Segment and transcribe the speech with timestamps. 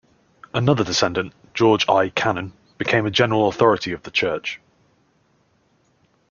[0.51, 2.09] Another descendant, George I.
[2.09, 4.59] Cannon, became a general authority of the church.